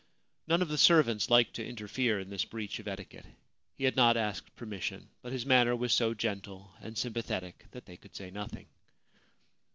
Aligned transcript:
None 0.47 0.63
of 0.63 0.67
the 0.67 0.79
servants 0.79 1.29
liked 1.29 1.53
to 1.57 1.63
interfere 1.63 2.19
in 2.19 2.31
this 2.31 2.43
breach 2.43 2.79
of 2.79 2.87
etiquette. 2.87 3.27
He 3.77 3.83
had 3.83 3.95
not 3.95 4.17
asked 4.17 4.55
permission; 4.55 5.09
but 5.21 5.31
his 5.31 5.45
manner 5.45 5.75
was 5.75 5.93
so 5.93 6.15
gentle 6.15 6.71
and 6.81 6.97
sympathetic 6.97 7.67
that 7.69 7.85
they 7.85 7.97
could 7.97 8.15
say 8.15 8.31
nothing. 8.31 8.65